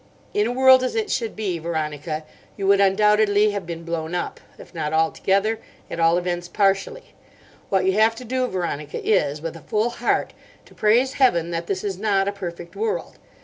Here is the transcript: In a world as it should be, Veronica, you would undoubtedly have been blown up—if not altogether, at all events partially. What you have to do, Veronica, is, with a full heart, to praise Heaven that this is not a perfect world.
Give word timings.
In 0.33 0.47
a 0.47 0.51
world 0.51 0.81
as 0.83 0.95
it 0.95 1.11
should 1.11 1.35
be, 1.35 1.59
Veronica, 1.59 2.23
you 2.57 2.65
would 2.65 2.81
undoubtedly 2.81 3.51
have 3.51 3.67
been 3.67 3.83
blown 3.83 4.15
up—if 4.15 4.73
not 4.73 4.93
altogether, 4.93 5.59
at 5.91 5.99
all 5.99 6.17
events 6.17 6.47
partially. 6.47 7.13
What 7.69 7.85
you 7.85 7.93
have 7.93 8.15
to 8.15 8.25
do, 8.25 8.47
Veronica, 8.47 8.99
is, 9.05 9.43
with 9.43 9.55
a 9.55 9.61
full 9.61 9.91
heart, 9.91 10.33
to 10.65 10.73
praise 10.73 11.13
Heaven 11.13 11.51
that 11.51 11.67
this 11.67 11.83
is 11.83 11.99
not 11.99 12.27
a 12.27 12.31
perfect 12.31 12.75
world. 12.75 13.19